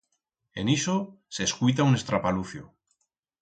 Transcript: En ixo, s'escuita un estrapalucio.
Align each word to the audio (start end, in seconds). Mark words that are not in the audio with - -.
En 0.61 0.71
ixo, 0.75 0.95
s'escuita 1.39 1.87
un 1.91 1.99
estrapalucio. 1.99 2.67